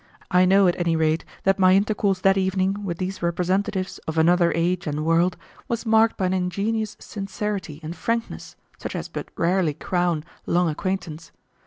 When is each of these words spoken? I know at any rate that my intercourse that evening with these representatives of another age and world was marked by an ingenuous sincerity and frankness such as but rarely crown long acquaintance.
I 0.31 0.45
know 0.45 0.67
at 0.67 0.79
any 0.79 0.95
rate 0.95 1.23
that 1.43 1.59
my 1.59 1.75
intercourse 1.75 2.21
that 2.21 2.35
evening 2.35 2.83
with 2.83 2.97
these 2.97 3.21
representatives 3.21 3.99
of 4.07 4.17
another 4.17 4.51
age 4.55 4.87
and 4.87 5.05
world 5.05 5.37
was 5.67 5.85
marked 5.85 6.17
by 6.17 6.25
an 6.25 6.33
ingenuous 6.33 6.97
sincerity 6.99 7.79
and 7.83 7.95
frankness 7.95 8.55
such 8.79 8.95
as 8.95 9.07
but 9.07 9.29
rarely 9.37 9.75
crown 9.75 10.23
long 10.47 10.67
acquaintance. 10.69 11.31